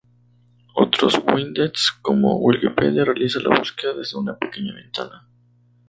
Otros 0.73 1.21
widgets, 1.27 1.91
como 2.01 2.39
Wikipedia, 2.43 3.05
realizan 3.05 3.43
la 3.43 3.59
búsqueda 3.59 3.93
desde 3.93 4.17
una 4.17 4.35
pequeña 4.35 4.73
ventana. 4.73 5.27